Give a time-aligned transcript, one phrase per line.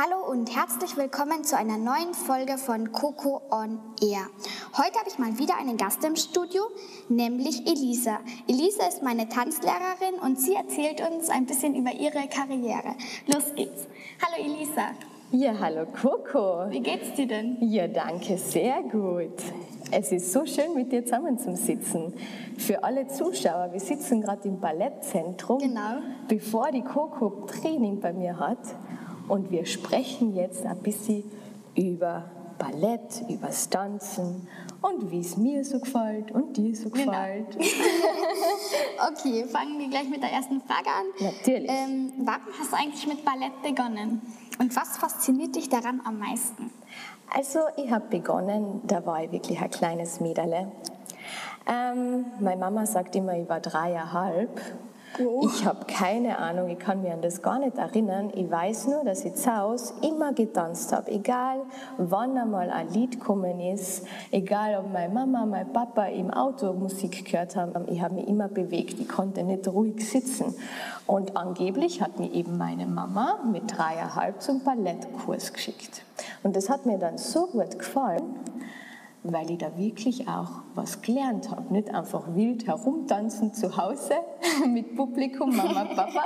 [0.00, 4.28] Hallo und herzlich willkommen zu einer neuen Folge von Coco on Air.
[4.76, 6.62] Heute habe ich mal wieder einen Gast im Studio,
[7.08, 8.20] nämlich Elisa.
[8.46, 12.94] Elisa ist meine Tanzlehrerin und sie erzählt uns ein bisschen über ihre Karriere.
[13.26, 13.88] Los geht's.
[14.24, 14.92] Hallo Elisa.
[15.32, 16.70] Ja, hallo Coco.
[16.70, 17.56] Wie geht's dir denn?
[17.60, 19.34] Ja, danke, sehr gut.
[19.90, 22.14] Es ist so schön, mit dir zusammen zu sitzen.
[22.56, 25.96] Für alle Zuschauer, wir sitzen gerade im Ballettzentrum, Genau.
[26.28, 28.58] bevor die Coco Training bei mir hat.
[29.28, 31.24] Und wir sprechen jetzt ein bisschen
[31.76, 32.24] über
[32.58, 34.48] Ballett, über Tanzen
[34.82, 37.12] und wie es mir so gefällt und dir so Genau.
[37.12, 37.56] gefällt.
[39.10, 41.06] Okay, fangen wir gleich mit der ersten Frage an.
[41.20, 41.70] Natürlich.
[41.70, 44.20] Ähm, warum hast du eigentlich mit Ballett begonnen?
[44.58, 46.70] Und was fasziniert dich daran am meisten?
[47.32, 50.72] Also ich habe begonnen, da war ich wirklich ein kleines Mäderle.
[51.66, 54.60] Ähm, meine Mama sagt immer, ich war dreieinhalb.
[55.20, 55.46] Oh.
[55.46, 58.30] Ich habe keine Ahnung, ich kann mich an das gar nicht erinnern.
[58.34, 61.10] Ich weiß nur, dass ich zu Hause immer getanzt habe.
[61.10, 61.60] Egal,
[61.96, 67.24] wann einmal ein Lied gekommen ist, egal, ob meine Mama, mein Papa im Auto Musik
[67.24, 69.00] gehört haben, ich habe mich immer bewegt.
[69.00, 70.54] Ich konnte nicht ruhig sitzen.
[71.06, 76.02] Und angeblich hat mir eben meine Mama mit dreieinhalb zum Ballettkurs geschickt.
[76.42, 78.22] Und das hat mir dann so gut gefallen,
[79.22, 81.72] weil ich da wirklich auch was gelernt habe.
[81.72, 84.14] Nicht einfach wild herumtanzen zu Hause
[84.66, 86.24] mit Publikum, Mama, Papa,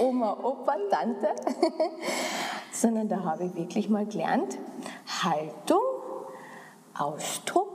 [0.00, 1.28] Oma, Opa, Tante,
[2.72, 4.58] sondern da habe ich wirklich mal gelernt,
[5.22, 5.80] Haltung,
[6.96, 7.73] Ausdruck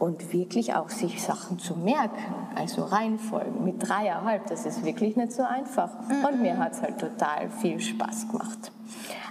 [0.00, 5.32] und wirklich auch sich Sachen zu merken, also Reihenfolgen mit dreieinhalb, das ist wirklich nicht
[5.32, 5.90] so einfach.
[6.26, 8.72] Und mir hat es halt total viel Spaß gemacht.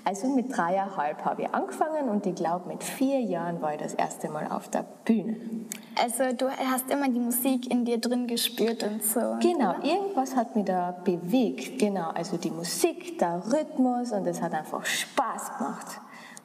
[0.05, 3.95] Also mit dreieinhalb habe ich angefangen und ich glaube, mit vier Jahren war ich das
[3.95, 5.37] erste Mal auf der Bühne.
[6.01, 9.37] Also du hast immer die Musik in dir drin gespürt und so.
[9.41, 11.79] Genau, irgendwas hat mich da bewegt.
[11.79, 15.99] Genau, also die Musik, der Rhythmus und es hat einfach Spaß gemacht.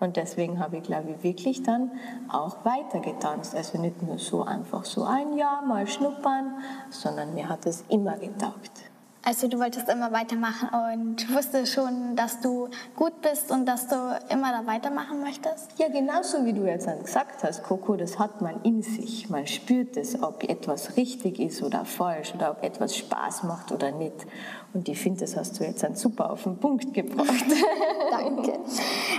[0.04, 1.90] Und deswegen habe ich, glaube ich, wirklich dann
[2.28, 3.54] auch weiter getanzt.
[3.54, 6.58] Also nicht nur so einfach so ein Jahr mal schnuppern,
[6.90, 8.93] sondern mir hat es immer getaugt.
[9.26, 13.96] Also du wolltest immer weitermachen und wusstest schon, dass du gut bist und dass du
[14.28, 15.70] immer da weitermachen möchtest?
[15.78, 19.30] Ja, genauso wie du jetzt gesagt hast, Coco, das hat man in sich.
[19.30, 23.92] Man spürt es, ob etwas richtig ist oder falsch oder ob etwas Spaß macht oder
[23.92, 24.26] nicht.
[24.74, 27.28] Und ich finde, das hast du jetzt dann super auf den Punkt gebracht.
[28.10, 28.58] Danke.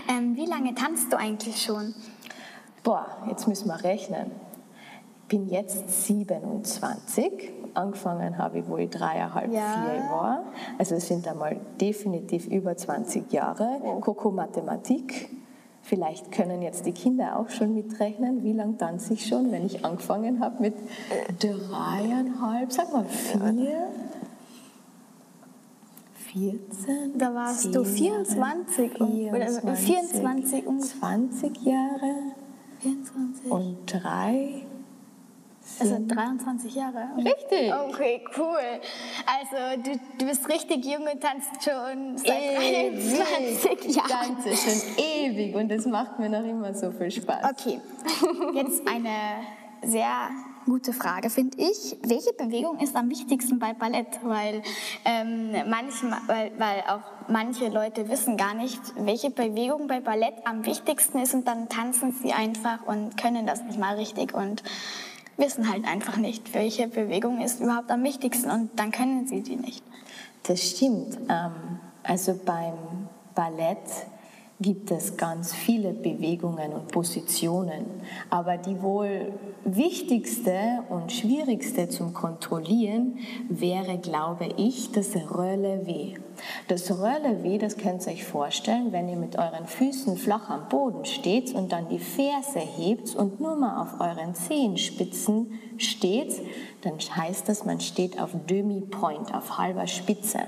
[0.07, 1.95] Ähm, wie lange tanzt du eigentlich schon?
[2.83, 4.29] Boah, jetzt müssen wir rechnen.
[5.35, 7.51] Ich bin jetzt 27.
[7.73, 9.83] Angefangen habe ich, wo ich dreieinhalb, Ja.
[9.83, 10.43] vier war.
[10.77, 13.81] Also es sind einmal definitiv über 20 Jahre.
[13.99, 15.29] Coco Mathematik.
[15.81, 18.45] Vielleicht können jetzt die Kinder auch schon mitrechnen.
[18.45, 20.73] Wie lange tanze ich schon, wenn ich angefangen habe mit
[21.39, 23.89] dreieinhalb, sag mal vier,
[26.31, 32.13] 14, Da warst du zehn Jahre, 24 um- oder 24 um- 20 Jahre
[32.79, 33.51] 24.
[33.51, 34.64] und drei.
[35.79, 37.09] Also 23 Jahre.
[37.17, 37.73] Richtig.
[37.89, 38.79] Okay, cool.
[39.25, 44.09] Also du, du bist richtig jung und tanzt schon seit 23 Jahren.
[44.09, 47.51] Tanze schon ewig und das macht mir noch immer so viel Spaß.
[47.51, 47.81] Okay,
[48.55, 49.43] jetzt eine
[49.83, 50.29] sehr
[50.65, 51.95] gute Frage, finde ich.
[52.03, 54.07] Welche Bewegung ist am wichtigsten bei Ballett?
[54.23, 54.63] Weil,
[55.03, 60.65] ähm, manchmal, weil, weil auch manche Leute wissen gar nicht, welche Bewegung bei Ballett am
[60.65, 64.63] wichtigsten ist und dann tanzen sie einfach und können das nicht mal richtig und
[65.37, 69.55] wissen halt einfach nicht, welche Bewegung ist überhaupt am wichtigsten und dann können sie die
[69.55, 69.83] nicht.
[70.43, 71.17] Das stimmt.
[71.29, 74.07] Ähm, Also beim Ballett
[74.61, 77.85] gibt es ganz viele Bewegungen und Positionen,
[78.29, 79.33] aber die wohl
[79.65, 83.17] wichtigste und schwierigste zum Kontrollieren
[83.49, 86.17] wäre, glaube ich, das Relevé.
[86.67, 91.05] Das Relevé, das könnt ihr euch vorstellen, wenn ihr mit euren Füßen flach am Boden
[91.05, 96.33] steht und dann die Ferse hebt und nur mal auf euren Zehenspitzen steht,
[96.81, 100.39] dann heißt das, man steht auf Demi-Point, auf halber Spitze.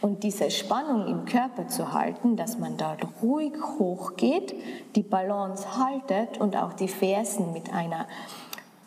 [0.00, 4.54] Und diese Spannung im Körper zu halten, dass man dort ruhig hochgeht,
[4.96, 8.06] die Balance haltet und auch die Fersen mit einer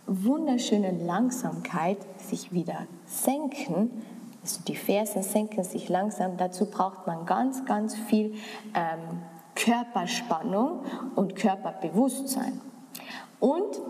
[0.08, 3.90] wunderschönen Langsamkeit sich wieder senken.
[4.46, 6.38] Also die Fersen senken sich langsam.
[6.38, 8.36] Dazu braucht man ganz, ganz viel
[8.76, 9.24] ähm,
[9.56, 10.82] Körperspannung
[11.16, 12.62] und Körperbewusstsein.
[13.40, 13.82] Und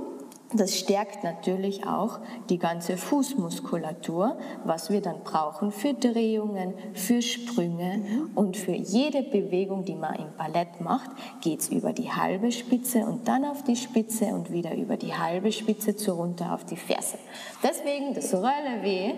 [0.53, 2.19] das stärkt natürlich auch
[2.49, 9.83] die ganze Fußmuskulatur, was wir dann brauchen für Drehungen, für Sprünge und für jede Bewegung,
[9.83, 11.09] die man im Ballett macht,
[11.41, 15.13] geht es über die halbe Spitze und dann auf die Spitze und wieder über die
[15.13, 17.17] halbe Spitze zu runter auf die Ferse.
[17.61, 19.15] Deswegen das Relevé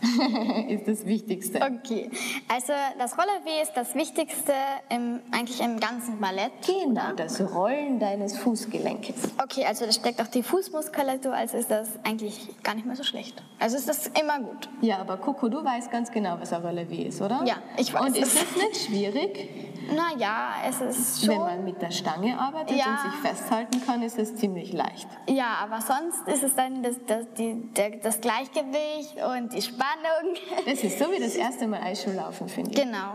[0.68, 1.60] ist das Wichtigste.
[1.60, 2.10] Okay,
[2.48, 4.52] also das Relevé ist das Wichtigste
[4.88, 6.52] im, eigentlich im ganzen Ballett.
[6.66, 9.14] Genau, das Rollen deines Fußgelenkes.
[9.42, 13.04] Okay, also da steckt auch die Fußmuskulatur, also ist das eigentlich gar nicht mehr so
[13.04, 13.42] schlecht.
[13.58, 14.68] Also ist das immer gut.
[14.80, 17.42] Ja, aber Coco, du weißt ganz genau, was ein Relevé ist, oder?
[17.44, 18.02] Ja, ich weiß.
[18.02, 19.48] Und ist das nicht schwierig?
[19.94, 21.34] Naja, es ist schon...
[21.34, 22.86] Wenn man mit der Stange arbeitet ja.
[22.86, 25.08] und sich festhalten kann, ist es ziemlich leicht.
[25.28, 27.68] Ja, aber sonst ist es dann das, das, die,
[28.02, 30.36] das Gleichgewicht und die Spannung Spannung.
[30.66, 32.76] Das ist so wie das erste Mal Eisschuhlaufen, finde ich.
[32.76, 33.14] Genau.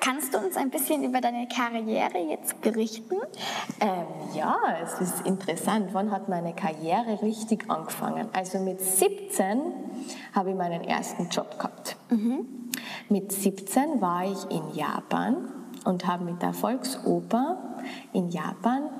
[0.00, 3.16] Kannst du uns ein bisschen über deine Karriere jetzt berichten?
[3.80, 5.90] Ähm, ja, es ist interessant.
[5.92, 8.28] Wann hat meine Karriere richtig angefangen?
[8.34, 9.62] Also mit 17
[10.34, 11.96] habe ich meinen ersten Job gehabt.
[12.10, 12.70] Mhm.
[13.08, 15.50] Mit 17 war ich in Japan
[15.86, 17.56] und habe mit der Volksoper
[18.12, 18.90] in Japan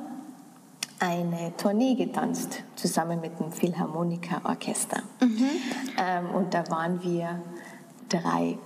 [1.04, 5.02] eine Tournee getanzt, zusammen mit dem Philharmoniker-Orchester.
[5.20, 5.48] Mhm.
[5.98, 7.42] Ähm, und da waren wir
[8.08, 8.56] drei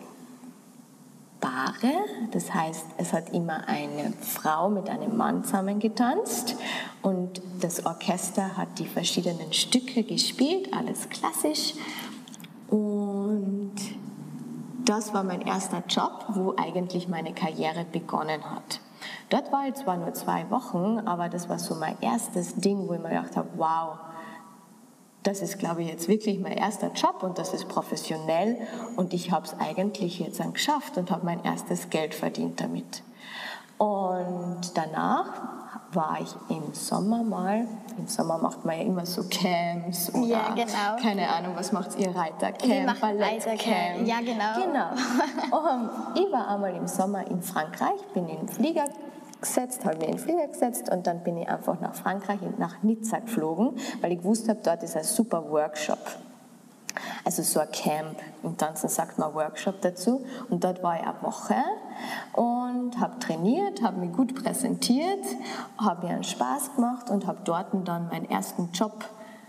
[1.41, 1.93] Paare,
[2.33, 6.57] das heißt, es hat immer eine Frau mit einem Mann zusammen getanzt
[7.01, 11.75] und das Orchester hat die verschiedenen Stücke gespielt, alles klassisch.
[12.69, 13.75] Und
[14.85, 18.81] das war mein erster Job, wo eigentlich meine Karriere begonnen hat.
[19.29, 22.95] Dort war ich zwar nur zwei Wochen, aber das war so mein erstes Ding, wo
[22.95, 23.99] ich mir gedacht habe, wow,
[25.23, 28.57] das ist, glaube ich, jetzt wirklich mein erster Job und das ist professionell
[28.97, 33.03] und ich habe es eigentlich jetzt dann geschafft und habe mein erstes Geld verdient damit.
[33.77, 35.58] Und danach
[35.93, 40.55] war ich im Sommer mal, im Sommer macht man ja immer so Camps oder ja,
[40.55, 41.03] genau.
[41.03, 44.07] keine Ahnung, was macht ihr Reitercamp, Ballettcamp.
[44.07, 44.55] Ja, genau.
[44.63, 44.91] genau.
[45.57, 48.85] Und ich war einmal im Sommer in Frankreich, bin in den Flieger
[49.41, 52.83] gesetzt, habe mir in den Flieger gesetzt und dann bin ich einfach nach Frankreich, nach
[52.83, 55.99] Nizza geflogen, weil ich gewusst habe, dort ist ein super Workshop.
[57.25, 60.25] Also so ein Camp, im Tanzen sagt man Workshop dazu.
[60.49, 61.55] Und dort war ich eine Woche
[62.33, 65.25] und habe trainiert, habe mich gut präsentiert,
[65.79, 69.05] habe mir einen Spaß gemacht und habe dort dann meinen ersten Job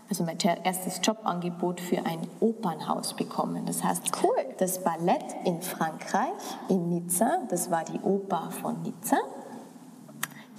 [0.10, 3.68] also mein erstes Jobangebot für ein Opernhaus bekommen.
[3.68, 4.32] Das heißt, cool.
[4.58, 6.34] das Ballett in Frankreich,
[6.68, 9.18] in Nizza, das war die Oper von Nizza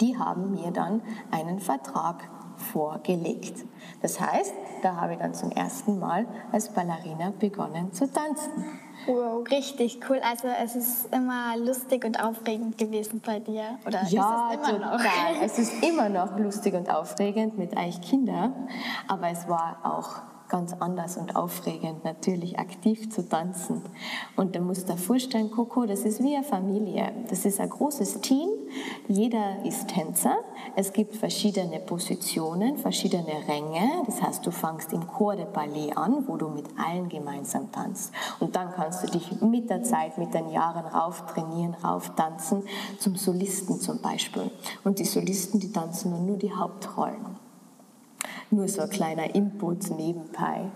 [0.01, 2.27] die haben mir dann einen Vertrag
[2.61, 3.65] vorgelegt.
[4.01, 8.51] Das heißt, da habe ich dann zum ersten Mal als Ballerina begonnen zu tanzen.
[9.07, 10.19] Wow, richtig cool.
[10.23, 14.03] Also es ist immer lustig und aufregend gewesen bei dir, oder?
[14.07, 15.35] Ja, ist es immer total.
[15.35, 15.41] Noch?
[15.43, 18.53] Es ist immer noch lustig und aufregend mit euch Kindern,
[19.07, 23.81] aber es war auch ganz anders und aufregend, natürlich aktiv zu tanzen.
[24.35, 27.13] Und da musst du dir vorstellen, Coco, das ist wie eine Familie.
[27.29, 28.49] Das ist ein großes Team.
[29.07, 30.37] Jeder ist Tänzer.
[30.75, 34.03] Es gibt verschiedene Positionen, verschiedene Ränge.
[34.05, 38.11] Das heißt, du fangst im Chor de Ballet an, wo du mit allen gemeinsam tanzt.
[38.41, 42.63] Und dann kannst du dich mit der Zeit, mit den Jahren rauf trainieren, rauf tanzen,
[42.99, 44.51] zum Solisten zum Beispiel.
[44.83, 47.40] Und die Solisten, die tanzen nur die Hauptrollen.
[48.51, 50.69] Nur so ein kleiner Input nebenbei.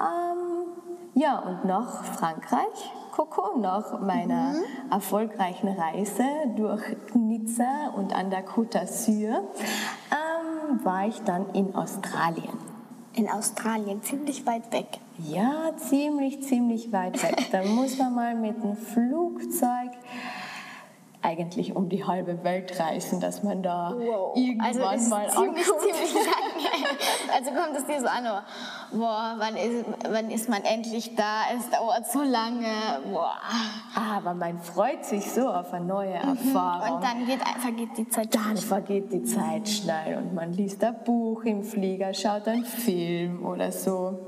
[0.00, 0.66] Ähm,
[1.14, 4.90] ja, und nach Frankreich, Coco, nach meiner mhm.
[4.90, 6.24] erfolgreichen Reise
[6.56, 6.82] durch
[7.14, 9.42] Nizza und an der Côte d'Azur,
[10.10, 12.56] ähm, war ich dann in Australien.
[13.14, 14.86] In Australien, ziemlich weit weg.
[15.18, 17.48] Ja, ziemlich, ziemlich weit weg.
[17.50, 19.90] Da muss man mal mit dem Flugzeug
[21.22, 24.36] eigentlich um die halbe Welt reisen, dass man da wow.
[24.36, 25.58] irgendwann also mal ziemlich, ankommt.
[25.80, 27.34] Ziemlich lange.
[27.34, 31.42] Also kommt es dir so an, oh, boah, wann ist, wann ist man endlich da?
[31.56, 32.68] Es dauert so lange.
[33.12, 33.36] Boah.
[33.94, 36.36] Aber man freut sich so auf eine neue mhm.
[36.36, 36.96] Erfahrung.
[36.96, 40.96] Und dann geht, vergeht die Zeit Dann vergeht die Zeit schnell und man liest ein
[41.04, 44.27] Buch im Flieger, schaut einen Film oder so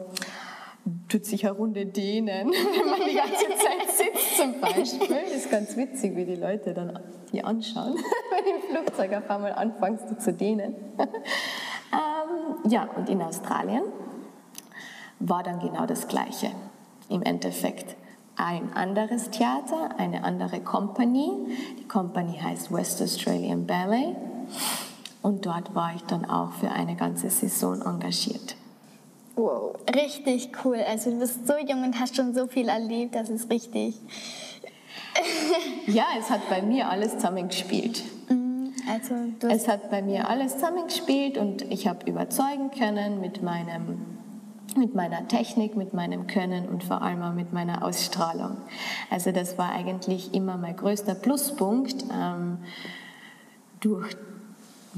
[1.10, 5.16] tut sich eine Runde dehnen, wenn man die ganze Zeit sitzt zum Beispiel.
[5.24, 6.98] Das ist ganz witzig, wie die Leute dann
[7.32, 7.94] die anschauen,
[8.30, 10.74] wenn im Flugzeug auf einmal anfängst du zu dehnen.
[10.98, 13.82] ähm, ja, und in Australien
[15.18, 16.50] war dann genau das Gleiche
[17.08, 17.96] im Endeffekt.
[18.36, 21.30] Ein anderes Theater, eine andere Company.
[21.78, 24.16] Die Company heißt West Australian Ballet.
[25.20, 28.56] Und dort war ich dann auch für eine ganze Saison engagiert.
[29.40, 30.84] Wow, richtig cool.
[30.86, 33.98] Also du bist so jung und hast schon so viel erlebt, das ist richtig.
[35.86, 38.02] ja, es hat bei mir alles zusammengespielt.
[38.28, 39.14] Mhm, also
[39.48, 44.18] es hat bei mir alles zusammengespielt und ich habe überzeugen können mit meinem
[44.76, 48.58] mit meiner Technik, mit meinem Können und vor allem auch mit meiner Ausstrahlung.
[49.10, 52.04] Also das war eigentlich immer mein größter Pluspunkt.
[52.14, 52.58] Ähm,
[53.80, 54.16] durch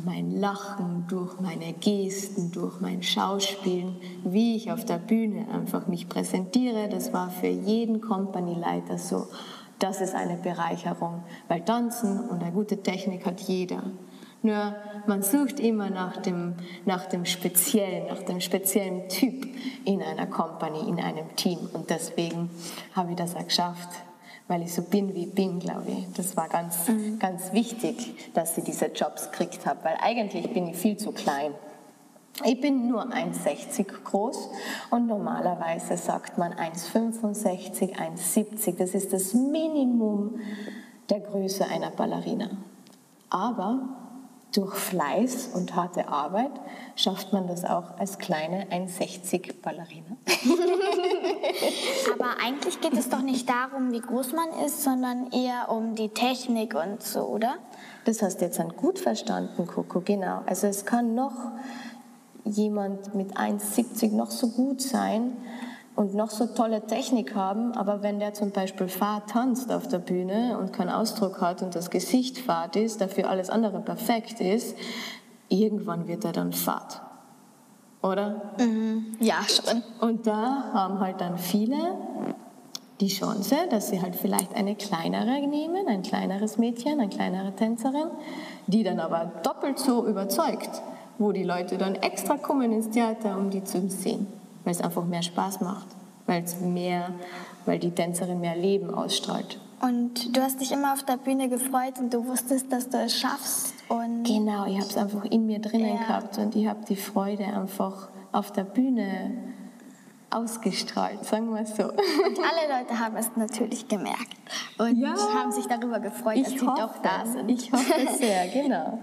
[0.04, 6.08] mein Lachen, durch meine Gesten, durch mein Schauspielen, wie ich auf der Bühne einfach mich
[6.08, 9.26] präsentiere, das war für jeden Companyleiter so.
[9.78, 13.82] Das ist eine Bereicherung, weil Tanzen und eine gute Technik hat jeder.
[14.42, 14.74] Nur
[15.06, 19.46] man sucht immer nach dem, nach dem Speziellen, nach dem speziellen Typ
[19.84, 21.58] in einer Company, in einem Team.
[21.72, 22.50] Und deswegen
[22.94, 23.88] habe ich das auch geschafft,
[24.48, 26.12] weil ich so bin, wie ich bin, glaube ich.
[26.14, 27.18] Das war ganz, mhm.
[27.18, 31.52] ganz wichtig, dass ich diese Jobs gekriegt habe, weil eigentlich bin ich viel zu klein.
[32.44, 34.48] Ich bin nur 1,60 groß
[34.90, 38.76] und normalerweise sagt man 1,65, 1,70.
[38.78, 40.40] Das ist das Minimum
[41.10, 42.50] der Größe einer Ballerina.
[43.28, 44.01] Aber
[44.52, 46.52] durch Fleiß und harte Arbeit
[46.94, 50.16] schafft man das auch als kleine 1,60 Ballerina.
[52.12, 56.10] Aber eigentlich geht es doch nicht darum, wie groß man ist, sondern eher um die
[56.10, 57.56] Technik und so, oder?
[58.04, 60.42] Das hast du jetzt dann gut verstanden, Coco, genau.
[60.46, 61.34] Also es kann noch
[62.44, 65.36] jemand mit 1,70 noch so gut sein,
[65.94, 69.98] und noch so tolle Technik haben, aber wenn der zum Beispiel fad tanzt auf der
[69.98, 74.76] Bühne und keinen Ausdruck hat und das Gesicht fad ist, dafür alles andere perfekt ist,
[75.48, 77.02] irgendwann wird er dann fad.
[78.02, 78.54] Oder?
[78.58, 79.16] Mhm.
[79.20, 79.82] Ja, schon.
[80.00, 81.76] Und da haben halt dann viele
[83.00, 88.08] die Chance, dass sie halt vielleicht eine kleinere nehmen, ein kleineres Mädchen, eine kleinere Tänzerin,
[88.66, 90.82] die dann aber doppelt so überzeugt,
[91.18, 94.26] wo die Leute dann extra kommen ins Theater, um die zu sehen
[94.64, 95.86] weil es einfach mehr Spaß macht,
[96.26, 97.10] weil es mehr,
[97.66, 99.60] weil die Tänzerin mehr Leben ausstrahlt.
[99.80, 103.18] Und du hast dich immer auf der Bühne gefreut und du wusstest, dass du es
[103.18, 103.74] schaffst.
[103.88, 105.96] Und genau, ich habe es einfach in mir drinnen ja.
[105.96, 109.36] gehabt und ich habe die Freude einfach auf der Bühne
[110.30, 111.84] ausgestrahlt, sagen wir so.
[111.84, 114.38] Und alle Leute haben es natürlich gemerkt
[114.78, 117.50] und ja, haben sich darüber gefreut, dass sie doch da sind.
[117.50, 118.98] Ich hoffe sehr, genau.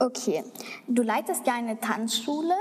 [0.00, 0.44] Okay,
[0.86, 2.54] du leitest ja eine Tanzschule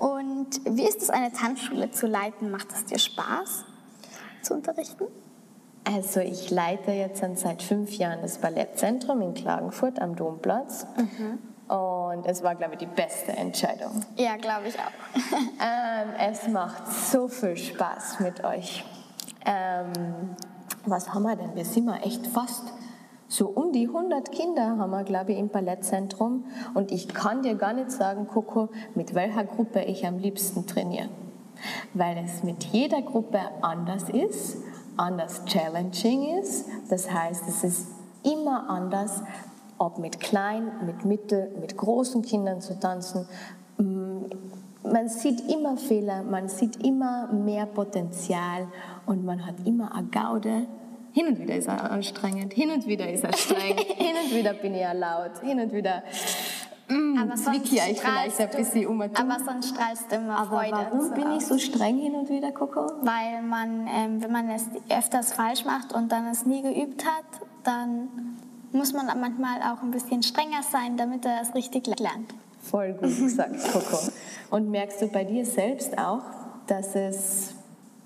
[0.00, 2.50] und wie ist es, eine Tanzschule zu leiten?
[2.50, 3.66] Macht es dir Spaß
[4.42, 5.04] zu unterrichten?
[5.84, 10.86] Also ich leite jetzt seit fünf Jahren das Ballettzentrum in Klagenfurt am Domplatz.
[10.96, 11.74] Mhm.
[11.74, 14.04] Und es war, glaube ich, die beste Entscheidung.
[14.16, 14.90] Ja, glaube ich auch.
[15.62, 18.82] ähm, es macht so viel Spaß mit euch.
[19.44, 20.34] Ähm,
[20.86, 21.54] was haben wir denn?
[21.54, 22.72] Wir sind mal echt fast
[23.30, 26.46] so um die 100 Kinder haben wir, glaube ich, im Ballettzentrum.
[26.74, 31.08] Und ich kann dir gar nicht sagen, Coco, mit welcher Gruppe ich am liebsten trainiere.
[31.94, 34.58] Weil es mit jeder Gruppe anders ist,
[34.96, 36.66] anders challenging ist.
[36.88, 37.86] Das heißt, es ist
[38.24, 39.22] immer anders,
[39.78, 43.28] ob mit kleinen, mit mittel, mit großen Kindern zu tanzen.
[43.78, 44.24] Mm,
[44.82, 48.66] man sieht immer Fehler, man sieht immer mehr Potenzial
[49.06, 50.66] und man hat immer eine Gaude,
[51.12, 54.52] hin und wieder ist er anstrengend, hin und wieder ist er streng, hin und wieder
[54.54, 56.02] bin ich ja laut, hin und wieder
[56.88, 59.00] mm, aber zwicke ich vielleicht ein bisschen um.
[59.02, 60.72] Aber sonst strahlst du immer aber Freude.
[60.72, 62.92] warum bin ich so streng hin und wieder, Coco?
[63.02, 67.24] Weil man, ähm, wenn man es öfters falsch macht und dann es nie geübt hat,
[67.64, 68.08] dann
[68.72, 72.34] muss man manchmal auch ein bisschen strenger sein, damit er es richtig lernt.
[72.62, 73.98] Voll gut gesagt, Coco.
[74.50, 76.22] Und merkst du bei dir selbst auch,
[76.66, 77.54] dass es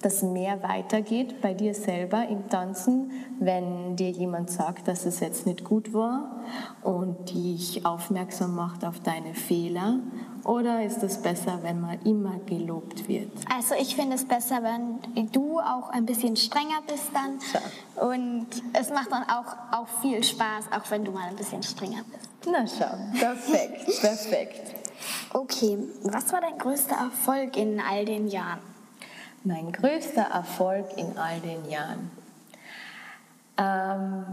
[0.04, 5.46] das mehr weitergeht bei dir selber im Tanzen, wenn dir jemand sagt, dass es jetzt
[5.46, 6.40] nicht gut war
[6.82, 10.00] und dich aufmerksam macht auf deine Fehler?
[10.44, 13.30] Oder ist es besser, wenn man immer gelobt wird?
[13.50, 17.40] Also ich finde es besser, wenn du auch ein bisschen strenger bist dann.
[17.40, 18.06] So.
[18.06, 22.02] Und es macht dann auch, auch viel Spaß, auch wenn du mal ein bisschen strenger
[22.12, 22.28] bist.
[22.46, 24.74] Na schau, perfekt, perfekt.
[25.32, 28.73] Okay, was war dein größter Erfolg in all den Jahren?
[29.46, 32.10] Mein größter Erfolg in all den Jahren.
[33.58, 34.24] Ähm,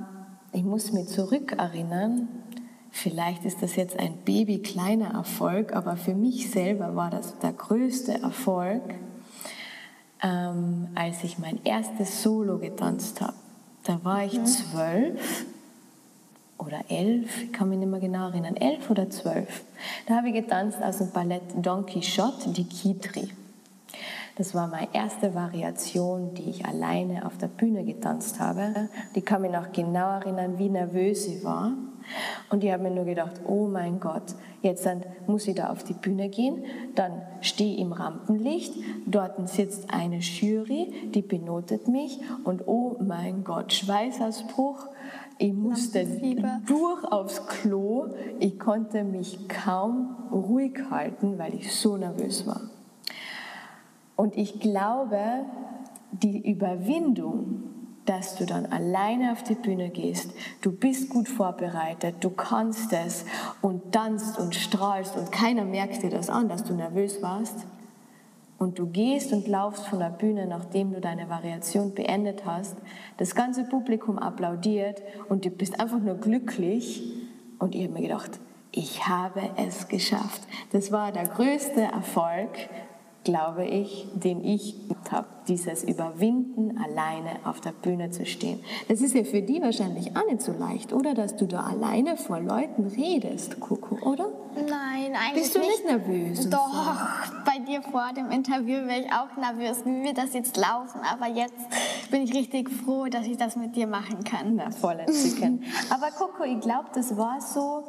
[0.54, 2.30] ich muss mich zurückerinnern,
[2.92, 8.22] vielleicht ist das jetzt ein babykleiner Erfolg, aber für mich selber war das der größte
[8.22, 8.82] Erfolg,
[10.24, 13.34] ähm, als ich mein erstes Solo getanzt habe.
[13.84, 14.46] Da war ich mhm.
[14.46, 15.46] zwölf
[16.58, 19.66] oder elf, ich kann mich nicht mehr genau erinnern, elf oder zwölf.
[20.08, 23.30] Da habe ich getanzt aus dem Ballett Don Quixote, die Kitri.
[24.38, 28.90] Das war meine erste Variation, die ich alleine auf der Bühne getanzt habe.
[29.16, 31.74] Die kann mich noch genau erinnern, wie nervös ich war.
[32.50, 35.84] Und ich habe mir nur gedacht, oh mein Gott, jetzt dann muss ich da auf
[35.84, 36.64] die Bühne gehen,
[36.96, 38.74] dann stehe ich im Rampenlicht,
[39.06, 44.88] dort sitzt eine Jury, die benotet mich und oh mein Gott, Schweißausbruch,
[45.38, 46.06] ich musste
[46.66, 48.08] durch aufs Klo,
[48.40, 52.71] ich konnte mich kaum ruhig halten, weil ich so nervös war.
[54.22, 55.18] Und ich glaube,
[56.12, 57.64] die Überwindung,
[58.06, 60.30] dass du dann alleine auf die Bühne gehst,
[60.62, 63.26] du bist gut vorbereitet, du kannst es
[63.64, 67.66] und tanzt und strahlst und keiner merkt dir das an, dass du nervös warst.
[68.60, 72.76] Und du gehst und laufst von der Bühne, nachdem du deine Variation beendet hast.
[73.18, 77.02] Das ganze Publikum applaudiert und du bist einfach nur glücklich.
[77.58, 78.40] Und ich habe mir gedacht,
[78.72, 80.44] ich habe es geschafft.
[80.72, 82.70] Das war der größte Erfolg,
[83.24, 84.76] glaube ich, den ich
[85.12, 88.60] habe, dieses Überwinden, alleine auf der Bühne zu stehen.
[88.88, 91.14] Das ist ja für die wahrscheinlich auch nicht so leicht, oder?
[91.14, 94.28] Dass du da alleine vor Leuten redest, Coco, oder?
[94.56, 96.50] Nein, eigentlich Bist du nicht, nervös?
[96.50, 97.36] Doch, so?
[97.46, 99.86] bei dir vor dem Interview wäre ich auch nervös.
[99.86, 101.02] Wie wird das jetzt laufen?
[101.12, 101.54] Aber jetzt
[102.10, 104.56] bin ich richtig froh, dass ich das mit dir machen kann.
[104.56, 105.64] Na, voll entzückend.
[105.90, 107.84] Aber Coco, ich glaube, das war so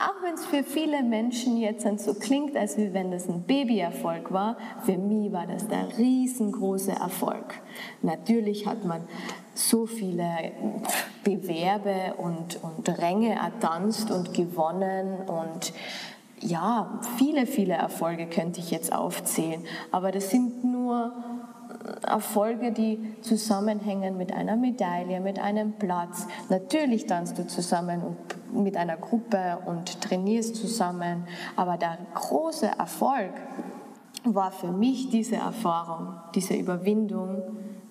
[0.00, 4.56] auch wenn es für viele Menschen jetzt so klingt, als wenn das ein Babyerfolg war,
[4.84, 7.60] für mich war das der riesengroße Erfolg.
[8.00, 9.02] Natürlich hat man
[9.52, 10.52] so viele
[11.22, 15.74] Bewerbe und, und Ränge ertanzt und gewonnen und
[16.40, 21.12] ja, viele, viele Erfolge könnte ich jetzt aufzählen, aber das sind nur
[22.06, 26.26] Erfolge, die zusammenhängen mit einer Medaille, mit einem Platz.
[26.48, 28.16] Natürlich tanzt du zusammen
[28.52, 33.32] mit einer Gruppe und trainierst zusammen, aber der große Erfolg
[34.24, 37.42] war für mich diese Erfahrung, diese Überwindung,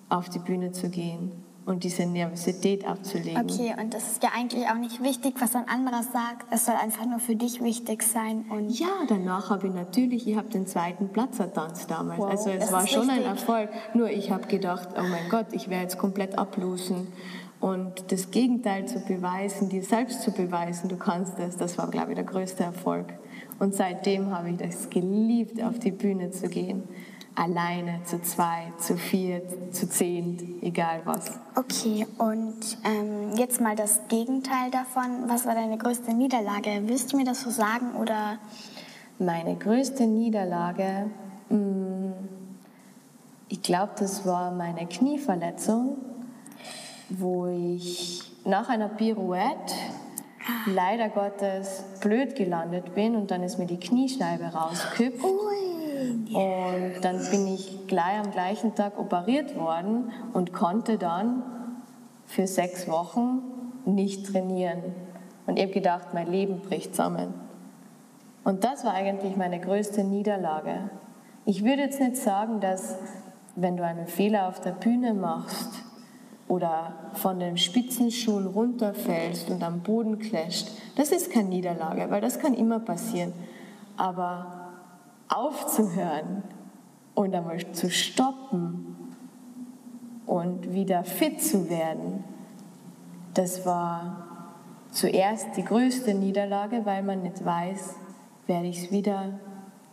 [0.08, 1.32] auf die Bühne zu gehen
[1.66, 3.42] und diese Nervosität abzulegen.
[3.42, 6.46] Okay, und das ist ja eigentlich auch nicht wichtig, was ein anderer sagt.
[6.50, 8.44] Es soll einfach nur für dich wichtig sein.
[8.50, 12.18] Und ja, danach habe ich natürlich, ich habe den zweiten Platz ertanzt damals.
[12.18, 13.26] Wow, also es war schon richtig.
[13.26, 13.70] ein Erfolg.
[13.94, 17.08] Nur ich habe gedacht, oh mein Gott, ich werde jetzt komplett ablosen.
[17.60, 22.12] Und das Gegenteil zu beweisen, dir selbst zu beweisen, du kannst es, das war, glaube
[22.12, 23.12] ich, der größte Erfolg.
[23.58, 26.84] Und seitdem habe ich das geliebt, auf die Bühne zu gehen
[27.34, 31.38] alleine, zu zweit, zu viert, zu zehnt, egal was.
[31.54, 35.28] Okay, und ähm, jetzt mal das Gegenteil davon.
[35.28, 36.82] Was war deine größte Niederlage?
[36.84, 38.38] Willst du mir das so sagen oder?
[39.18, 41.10] Meine größte Niederlage,
[41.48, 42.14] mh, mm,
[43.48, 45.96] ich glaube, das war meine Knieverletzung,
[47.08, 49.74] wo ich nach einer Pirouette
[50.46, 50.70] ah.
[50.70, 55.22] leider Gottes blöd gelandet bin und dann ist mir die Kniescheibe rausgekippt.
[55.24, 55.49] Ui.
[56.32, 61.42] Und dann bin ich gleich am gleichen Tag operiert worden und konnte dann
[62.26, 63.42] für sechs Wochen
[63.84, 64.82] nicht trainieren.
[65.46, 67.34] Und ich habe gedacht, mein Leben bricht zusammen.
[68.44, 70.90] Und das war eigentlich meine größte Niederlage.
[71.44, 72.96] Ich würde jetzt nicht sagen, dass
[73.56, 75.82] wenn du einen Fehler auf der Bühne machst
[76.46, 82.38] oder von den Spitzenschuhen runterfällst und am Boden clasht, das ist keine Niederlage, weil das
[82.38, 83.32] kann immer passieren.
[83.96, 84.59] Aber
[85.30, 86.42] aufzuhören
[87.14, 88.96] und einmal zu stoppen
[90.26, 92.24] und wieder fit zu werden,
[93.34, 94.26] das war
[94.90, 97.94] zuerst die größte Niederlage, weil man nicht weiß,
[98.46, 99.38] werde ich es wieder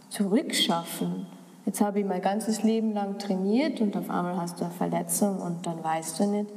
[0.09, 1.27] zurückschaffen.
[1.65, 5.39] Jetzt habe ich mein ganzes Leben lang trainiert und auf einmal hast du eine Verletzung
[5.39, 6.49] und dann weißt du nicht,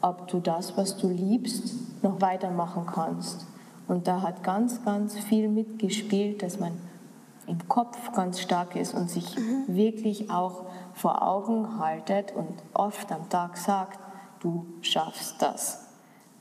[0.00, 3.46] ob du das, was du liebst, noch weitermachen kannst.
[3.88, 6.72] Und da hat ganz, ganz viel mitgespielt, dass man
[7.46, 9.64] im Kopf ganz stark ist und sich mhm.
[9.68, 13.98] wirklich auch vor Augen haltet und oft am Tag sagt,
[14.40, 15.86] du schaffst das.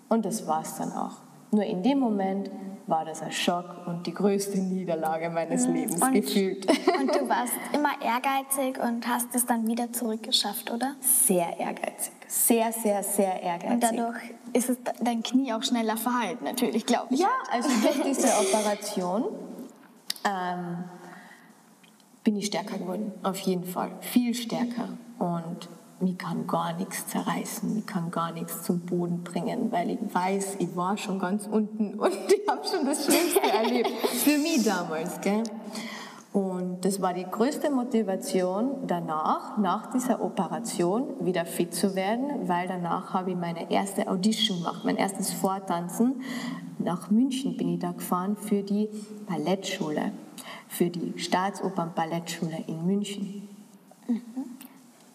[0.09, 1.17] Und das war es dann auch.
[1.51, 2.49] Nur in dem Moment
[2.87, 5.73] war das ein Schock und die größte Niederlage meines mhm.
[5.73, 6.67] Lebens und, gefühlt.
[6.99, 10.95] Und du warst immer ehrgeizig und hast es dann wieder zurückgeschafft, oder?
[10.99, 12.13] Sehr ehrgeizig.
[12.27, 13.71] Sehr, sehr, sehr ehrgeizig.
[13.71, 14.17] Und dadurch
[14.53, 17.19] ist es dein Knie auch schneller verhalten, natürlich, glaube ich.
[17.19, 19.25] Ja, also durch diese Operation
[20.25, 20.83] ähm,
[22.23, 24.89] bin ich stärker geworden, auf jeden Fall, viel stärker.
[25.19, 29.99] Und mich kann gar nichts zerreißen, mich kann gar nichts zum Boden bringen, weil ich
[30.13, 34.63] weiß, ich war schon ganz unten und ich habe schon das Schlimmste erlebt, für mich
[34.63, 35.19] damals.
[35.21, 35.43] Gell?
[36.83, 42.67] Und das war die größte Motivation danach, nach dieser Operation wieder fit zu werden, weil
[42.67, 46.21] danach habe ich meine erste Audition gemacht, mein erstes Vortanzen.
[46.79, 48.89] Nach München bin ich da gefahren für die
[49.29, 50.11] Ballettschule
[50.67, 53.47] für die Staatsopern-Ballettschule in München.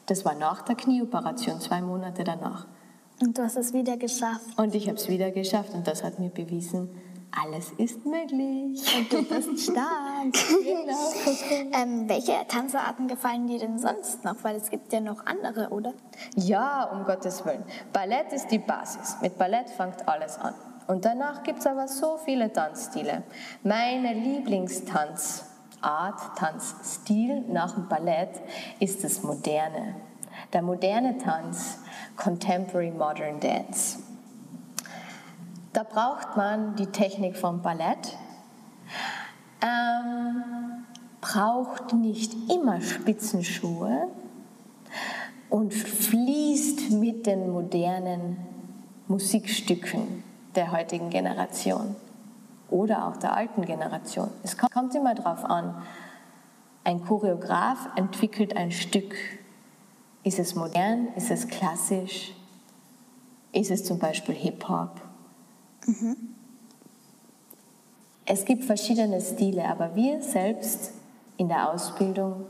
[0.07, 2.67] Das war nach der Knieoperation, zwei Monate danach.
[3.21, 4.57] Und du hast es wieder geschafft.
[4.57, 6.89] Und ich habe es wieder geschafft und das hat mir bewiesen,
[7.31, 8.97] alles ist möglich.
[8.97, 10.33] Und du bist stark.
[10.65, 11.13] genau.
[11.73, 14.37] ähm, welche Tanzarten gefallen dir denn sonst noch?
[14.43, 15.93] Weil es gibt ja noch andere, oder?
[16.37, 17.65] Ja, um Gottes Willen.
[17.93, 19.17] Ballett ist die Basis.
[19.21, 20.55] Mit Ballett fängt alles an.
[20.87, 23.23] Und danach gibt es aber so viele Tanzstile.
[23.63, 25.45] Meine Lieblingstanzart,
[26.37, 28.41] Tanzstil nach dem Ballett
[28.81, 29.97] ist das Moderne.
[30.53, 31.79] Der moderne Tanz
[32.17, 33.99] Contemporary Modern Dance.
[35.73, 38.17] Da braucht man die Technik vom Ballett,
[39.63, 40.85] ähm,
[41.21, 44.09] braucht nicht immer Spitzenschuhe
[45.51, 48.37] und fließt mit den modernen
[49.09, 51.97] Musikstücken der heutigen Generation
[52.71, 54.31] oder auch der alten Generation.
[54.43, 55.75] Es kommt immer darauf an,
[56.85, 59.15] ein Choreograf entwickelt ein Stück
[60.29, 61.09] ist es modern?
[61.17, 62.35] Ist es klassisch?
[63.53, 65.01] Ist es zum Beispiel Hip-Hop?
[65.89, 66.17] Mhm.
[68.27, 70.93] Es gibt verschiedene Stile, aber wir selbst
[71.39, 72.45] in der Ausbildung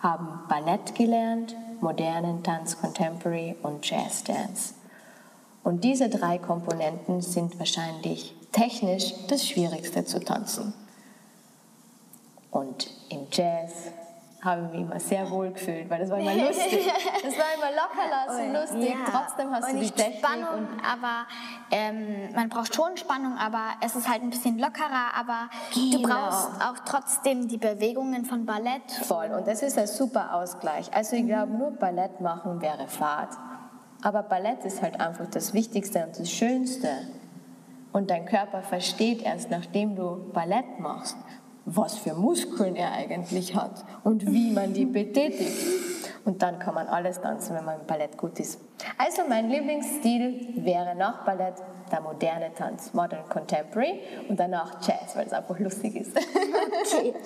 [0.00, 4.74] haben Ballett gelernt, modernen Tanz, Contemporary und Jazz Dance.
[5.62, 10.74] Und diese drei Komponenten sind wahrscheinlich technisch das Schwierigste zu tanzen.
[12.50, 13.92] Und im Jazz
[14.44, 16.90] habe ich mich immer sehr wohl gefühlt, weil das war immer lustig.
[17.22, 18.90] Das war immer locker lassen, lustig.
[18.90, 19.10] Ja.
[19.10, 20.18] Trotzdem hast und du die Technik.
[20.18, 21.26] Spannung, aber
[21.70, 25.96] ähm, man braucht schon Spannung, aber es ist halt ein bisschen lockerer, aber genau.
[25.96, 28.90] du brauchst auch trotzdem die Bewegungen von Ballett.
[29.04, 30.92] Voll, und das ist ein super Ausgleich.
[30.92, 33.36] Also ich glaube, nur Ballett machen wäre Fahrt.
[34.02, 36.88] Aber Ballett ist halt einfach das Wichtigste und das Schönste.
[37.92, 41.16] Und dein Körper versteht erst, nachdem du Ballett machst,
[41.64, 46.02] was für Muskeln er eigentlich hat und wie man die betätigt.
[46.24, 48.60] Und dann kann man alles tanzen, wenn man im Ballett gut ist.
[48.96, 51.54] Also mein Lieblingsstil wäre nach Ballett
[51.90, 56.16] der moderne Tanz, Modern Contemporary und danach Jazz, weil es einfach lustig ist.
[56.16, 57.14] Okay.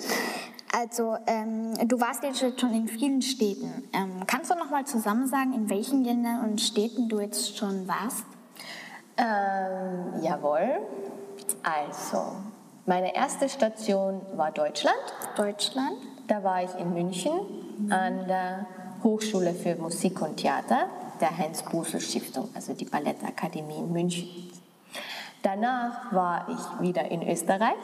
[0.73, 3.87] Also ähm, du warst jetzt schon in vielen Städten.
[3.93, 7.87] Ähm, kannst du noch mal zusammen sagen, in welchen Ländern und Städten du jetzt schon
[7.87, 8.25] warst?
[9.15, 10.81] Ähm, jawohl.
[11.63, 12.33] Also
[12.87, 14.95] meine erste Station war Deutschland.
[15.35, 15.97] Deutschland.
[16.27, 17.31] Da war ich in München
[17.89, 18.65] an der
[19.03, 20.87] Hochschule für Musik und Theater
[21.19, 24.27] der Heinz-Busel-Stiftung, also die Ballettakademie in München.
[25.43, 27.75] Danach war ich wieder in Österreich,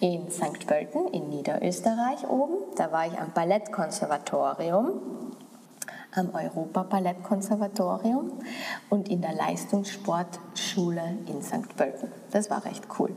[0.00, 0.66] in St.
[0.66, 2.56] Pölten in Niederösterreich oben.
[2.76, 5.32] Da war ich am Ballettkonservatorium,
[6.14, 8.32] am Europa-Ballettkonservatorium
[8.90, 11.76] und in der Leistungssportschule in St.
[11.76, 12.12] Pölten.
[12.30, 13.14] Das war recht cool.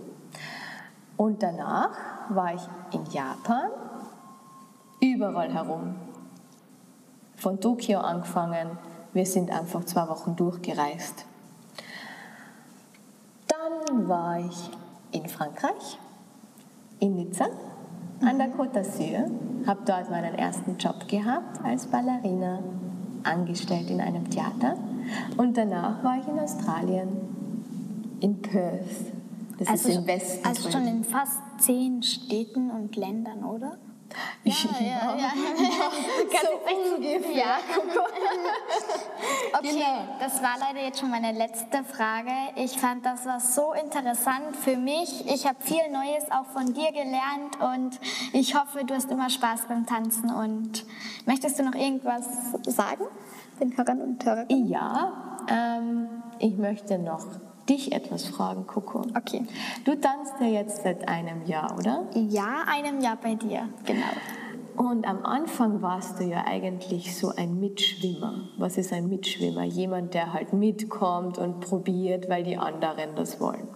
[1.17, 1.91] Und danach
[2.29, 3.69] war ich in Japan,
[4.99, 5.95] überall herum.
[7.35, 8.77] Von Tokio angefangen,
[9.13, 11.25] wir sind einfach zwei Wochen durchgereist.
[13.47, 14.71] Dann war ich
[15.11, 15.99] in Frankreich,
[16.99, 17.45] in Nizza,
[18.21, 19.29] an der Côte d'Azur,
[19.67, 22.59] habe dort meinen ersten Job gehabt als Ballerina,
[23.23, 24.77] angestellt in einem Theater.
[25.37, 27.09] Und danach war ich in Australien,
[28.19, 29.12] in Perth,
[29.65, 30.45] das also, ist im Westen.
[30.45, 33.77] Also schon in fast zehn Städten und Ländern, oder?
[34.43, 35.17] Ja, ja, ja.
[35.17, 35.31] ja.
[36.41, 37.35] so ungefähr.
[37.35, 37.57] Ja.
[39.57, 40.17] okay, genau.
[40.19, 42.31] das war leider jetzt schon meine letzte Frage.
[42.55, 45.25] Ich fand, das war so interessant für mich.
[45.27, 47.99] Ich habe viel Neues auch von dir gelernt und
[48.33, 50.31] ich hoffe, du hast immer Spaß beim Tanzen.
[50.31, 50.85] Und
[51.25, 52.25] möchtest du noch irgendwas
[52.65, 53.05] sagen,
[53.59, 54.47] den Hörern und Hörern?
[54.49, 55.13] Ja,
[55.49, 57.25] ähm, ich möchte noch
[57.69, 59.01] dich etwas fragen, Coco.
[59.15, 59.45] Okay.
[59.85, 62.07] Du tanzt ja jetzt seit einem Jahr, oder?
[62.13, 64.03] Ja, einem Jahr bei dir, genau.
[64.75, 68.49] Und am Anfang warst du ja eigentlich so ein Mitschwimmer.
[68.57, 69.63] Was ist ein Mitschwimmer?
[69.63, 73.67] Jemand, der halt mitkommt und probiert, weil die anderen das wollen.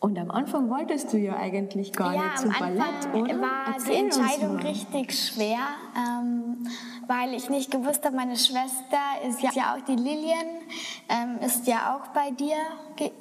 [0.00, 3.34] Und am Anfang wolltest du ja eigentlich gar ja, nicht zum Ballett, oder?
[3.34, 5.58] Ja, war Erzähl die Entscheidung richtig schwer.
[5.94, 6.66] Ähm,
[7.10, 10.62] weil ich nicht gewusst habe, meine Schwester ist ja auch die Lilien,
[11.08, 12.54] ähm, ist ja auch bei dir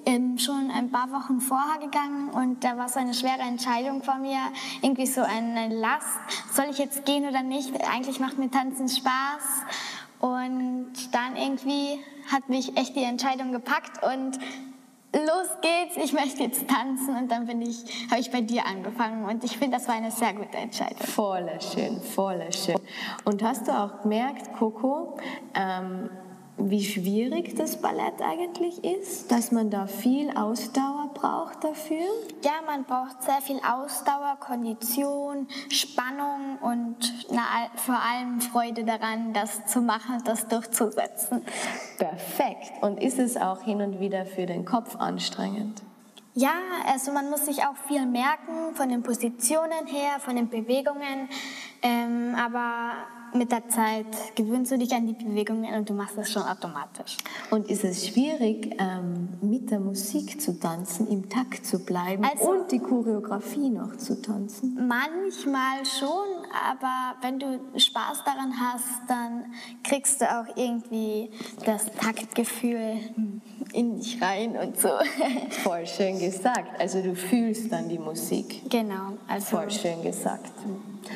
[0.05, 4.19] ähm, schon ein paar Wochen vorher gegangen und da war so eine schwere Entscheidung vor
[4.19, 4.37] mir,
[4.83, 6.19] irgendwie so eine Last,
[6.53, 7.73] soll ich jetzt gehen oder nicht?
[7.91, 9.63] Eigentlich macht mir Tanzen Spaß
[10.19, 11.99] und dann irgendwie
[12.31, 14.37] hat mich echt die Entscheidung gepackt und
[15.13, 19.25] los geht's, ich möchte jetzt tanzen und dann bin ich, habe ich bei dir angefangen
[19.25, 20.99] und ich finde, das war eine sehr gute Entscheidung.
[20.99, 22.79] Voll schön, voll schön.
[23.25, 25.17] Und hast du auch gemerkt, Coco,
[25.55, 26.09] ähm,
[26.61, 32.05] wie schwierig das Ballett eigentlich ist, dass man da viel Ausdauer braucht dafür.
[32.43, 36.97] Ja, man braucht sehr viel Ausdauer, Kondition, Spannung und
[37.31, 37.41] na,
[37.75, 41.43] vor allem Freude daran, das zu machen, das durchzusetzen.
[41.97, 42.71] Perfekt.
[42.81, 45.81] Und ist es auch hin und wieder für den Kopf anstrengend?
[46.35, 46.53] Ja,
[46.87, 51.27] also man muss sich auch viel merken von den Positionen her, von den Bewegungen,
[51.81, 52.93] ähm, aber
[53.33, 57.17] mit der Zeit gewöhnst du dich an die Bewegungen und du machst es schon automatisch.
[57.51, 62.51] Und ist es schwierig, ähm, mit der Musik zu tanzen, im Takt zu bleiben also,
[62.51, 64.87] und die Choreografie noch zu tanzen?
[64.87, 69.45] Manchmal schon, aber wenn du Spaß daran hast, dann
[69.83, 71.31] kriegst du auch irgendwie
[71.65, 72.99] das Taktgefühl
[73.73, 74.89] in dich rein und so.
[75.63, 76.79] Voll schön gesagt.
[76.79, 78.69] Also du fühlst dann die Musik.
[78.69, 79.17] Genau.
[79.27, 80.51] Also Voll schön gesagt.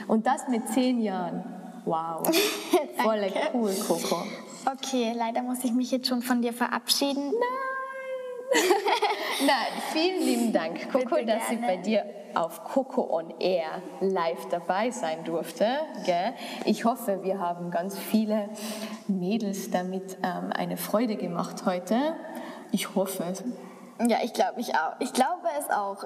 [0.07, 1.43] Und das mit zehn Jahren.
[1.85, 2.23] Wow.
[2.97, 4.23] Voll cool, Coco.
[4.65, 7.31] Okay, leider muss ich mich jetzt schon von dir verabschieden.
[7.31, 7.73] Nein.
[9.45, 11.53] Nein, vielen lieben Dank, Coco, Bitte dass gerne.
[11.53, 15.65] ich bei dir auf Coco on Air live dabei sein durfte.
[16.05, 16.33] Gell?
[16.65, 18.49] Ich hoffe, wir haben ganz viele
[19.07, 22.15] Mädels damit ähm, eine Freude gemacht heute.
[22.71, 23.43] Ich hoffe es.
[24.07, 24.95] Ja, ich glaube ich auch.
[24.99, 26.05] Ich glaube es auch.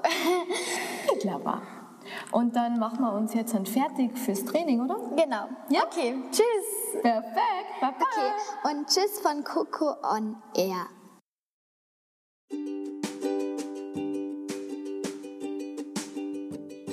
[1.14, 1.87] ich glaube auch.
[2.32, 4.96] Und dann machen wir uns jetzt dann fertig fürs Training, oder?
[5.16, 5.48] Genau.
[5.70, 5.84] Ja?
[5.84, 7.02] Okay, tschüss.
[7.02, 7.96] Perfekt, Baba.
[8.00, 10.86] Okay, und tschüss von Coco on Air.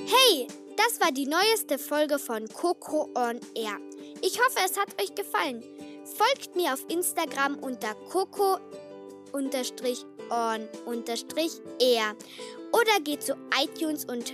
[0.08, 0.48] Hey,
[0.78, 3.78] das war die neueste Folge von Coco on Air.
[4.22, 5.64] Ich hoffe, es hat euch gefallen.
[6.18, 8.58] Folgt mir auf Instagram unter Coco
[9.34, 9.50] on
[11.80, 12.16] air
[12.72, 14.34] oder geht zu iTunes und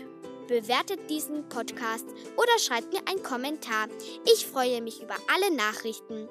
[0.51, 3.87] bewertet diesen Podcast oder schreibt mir einen Kommentar.
[4.25, 6.27] Ich freue mich über alle Nachrichten.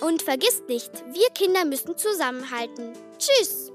[0.00, 2.92] Und vergisst nicht, wir Kinder müssen zusammenhalten.
[3.18, 3.73] Tschüss!